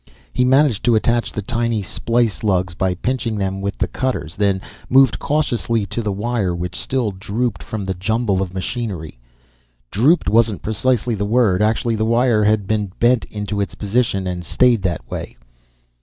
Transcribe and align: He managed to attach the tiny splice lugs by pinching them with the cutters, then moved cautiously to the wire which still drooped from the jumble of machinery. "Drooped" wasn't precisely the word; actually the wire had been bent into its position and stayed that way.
He 0.33 0.43
managed 0.43 0.83
to 0.85 0.95
attach 0.95 1.31
the 1.31 1.43
tiny 1.43 1.83
splice 1.83 2.43
lugs 2.43 2.73
by 2.73 2.95
pinching 2.95 3.37
them 3.37 3.61
with 3.61 3.77
the 3.77 3.87
cutters, 3.87 4.35
then 4.35 4.59
moved 4.89 5.19
cautiously 5.19 5.85
to 5.85 6.01
the 6.01 6.11
wire 6.11 6.55
which 6.55 6.75
still 6.75 7.11
drooped 7.11 7.61
from 7.61 7.85
the 7.85 7.93
jumble 7.93 8.41
of 8.41 8.51
machinery. 8.51 9.19
"Drooped" 9.91 10.27
wasn't 10.27 10.63
precisely 10.63 11.13
the 11.13 11.23
word; 11.27 11.61
actually 11.61 11.95
the 11.97 12.03
wire 12.05 12.45
had 12.45 12.65
been 12.65 12.91
bent 12.99 13.25
into 13.25 13.61
its 13.61 13.75
position 13.75 14.25
and 14.25 14.43
stayed 14.43 14.81
that 14.81 15.07
way. 15.07 15.37